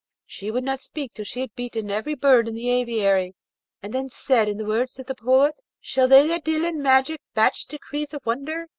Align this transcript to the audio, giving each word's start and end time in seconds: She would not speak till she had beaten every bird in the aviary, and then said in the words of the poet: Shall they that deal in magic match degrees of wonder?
She 0.25 0.49
would 0.49 0.63
not 0.63 0.81
speak 0.81 1.13
till 1.13 1.25
she 1.25 1.41
had 1.41 1.53
beaten 1.53 1.91
every 1.91 2.15
bird 2.15 2.47
in 2.47 2.55
the 2.55 2.71
aviary, 2.71 3.35
and 3.83 3.93
then 3.93 4.09
said 4.09 4.49
in 4.49 4.57
the 4.57 4.65
words 4.65 4.97
of 4.97 5.05
the 5.05 5.13
poet: 5.13 5.53
Shall 5.79 6.07
they 6.07 6.25
that 6.29 6.43
deal 6.43 6.65
in 6.65 6.81
magic 6.81 7.21
match 7.35 7.67
degrees 7.67 8.11
of 8.11 8.25
wonder? 8.25 8.65